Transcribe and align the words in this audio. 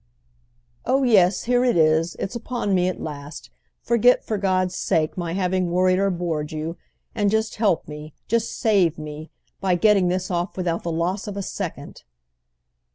"Oh 0.83 1.03
yes, 1.03 1.43
here 1.43 1.63
it 1.63 1.77
is—it's 1.77 2.35
upon 2.35 2.73
me 2.73 2.87
at 2.89 2.99
last! 2.99 3.51
Forget, 3.83 4.25
for 4.25 4.39
God's 4.39 4.75
sake, 4.75 5.15
my 5.15 5.33
having 5.33 5.69
worried 5.69 5.99
or 5.99 6.09
bored 6.09 6.51
you, 6.51 6.75
and 7.13 7.29
just 7.29 7.57
help 7.57 7.87
me, 7.87 8.15
just 8.27 8.57
save 8.57 8.97
me, 8.97 9.29
by 9.59 9.75
getting 9.75 10.07
this 10.07 10.31
off 10.31 10.57
without 10.57 10.81
the 10.81 10.91
loss 10.91 11.27
of 11.27 11.37
a 11.37 11.43
second!" 11.43 12.01